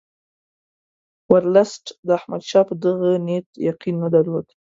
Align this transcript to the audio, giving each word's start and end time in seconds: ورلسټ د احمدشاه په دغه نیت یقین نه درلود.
ورلسټ 1.31 1.85
د 2.07 2.09
احمدشاه 2.19 2.67
په 2.69 2.73
دغه 2.83 3.09
نیت 3.27 3.47
یقین 3.69 3.95
نه 4.03 4.09
درلود. 4.15 4.47